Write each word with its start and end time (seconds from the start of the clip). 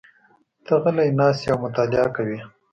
ته 0.65 0.73
غلی 0.83 1.09
ناست 1.19 1.41
یې 1.43 1.49
او 1.51 1.57
مطالعه 1.65 2.07
کوې. 2.15 2.39